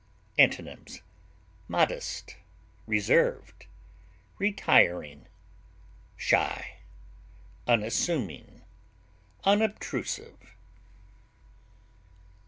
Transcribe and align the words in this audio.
Antonyms: 0.39 1.03
modest, 1.67 2.35
reserved, 2.87 3.67
retiring, 4.39 5.27
shy, 6.17 6.77
unassuming, 7.67 8.63
unobtrusive. 9.43 10.37